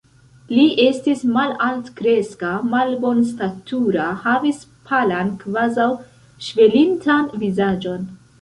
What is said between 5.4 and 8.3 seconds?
kvazaŭ ŝvelintan, vizaĝon.